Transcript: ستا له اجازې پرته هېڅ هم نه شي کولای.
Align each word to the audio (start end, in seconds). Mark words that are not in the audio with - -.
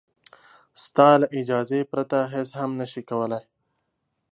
ستا 0.83 1.09
له 1.21 1.27
اجازې 1.39 1.79
پرته 1.91 2.19
هېڅ 2.33 2.49
هم 2.59 2.71
نه 2.79 2.85
شي 2.91 3.01
کولای. 3.09 3.43